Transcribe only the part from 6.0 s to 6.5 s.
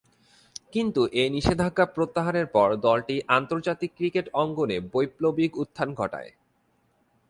ঘটায়।